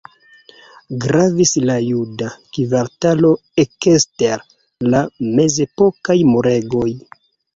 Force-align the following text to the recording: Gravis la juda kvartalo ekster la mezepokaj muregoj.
Gravis 1.01 1.51
la 1.69 1.75
juda 1.87 2.29
kvartalo 2.57 3.31
ekster 3.65 4.43
la 4.95 5.03
mezepokaj 5.41 6.19
muregoj. 6.33 6.89